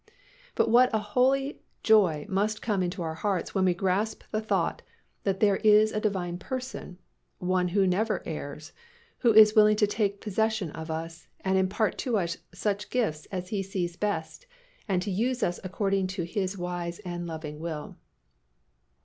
But 0.55 0.67
what 0.71 0.89
a 0.95 1.11
holy 1.13 1.61
joy 1.83 2.25
must 2.27 2.63
come 2.63 2.81
into 2.81 3.03
our 3.03 3.13
hearts 3.13 3.53
when 3.53 3.65
we 3.65 3.75
grasp 3.75 4.23
the 4.31 4.41
thought 4.41 4.81
that 5.25 5.41
there 5.41 5.57
is 5.57 5.91
a 5.91 5.99
Divine 6.01 6.39
Person, 6.39 6.97
One 7.37 7.67
who 7.67 7.85
never 7.85 8.23
errs, 8.25 8.73
who 9.19 9.31
is 9.31 9.53
willing 9.55 9.75
to 9.75 9.85
take 9.85 10.19
possession 10.19 10.71
of 10.71 10.89
us 10.89 11.27
and 11.41 11.55
impart 11.55 11.99
to 11.99 12.17
us 12.17 12.37
such 12.51 12.89
gifts 12.89 13.27
as 13.31 13.49
He 13.49 13.61
sees 13.61 13.95
best 13.95 14.47
and 14.87 15.03
to 15.03 15.11
use 15.11 15.43
us 15.43 15.59
according 15.63 16.07
to 16.17 16.23
His 16.23 16.57
wise 16.57 16.97
and 17.05 17.27
loving 17.27 17.59
will. 17.59 17.95